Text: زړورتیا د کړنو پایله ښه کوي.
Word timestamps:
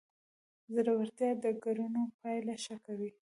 زړورتیا 0.73 1.29
د 1.43 1.45
کړنو 1.63 2.03
پایله 2.19 2.55
ښه 2.63 2.75
کوي. 2.85 3.11